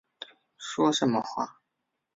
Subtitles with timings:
[0.57, 1.61] 说什么话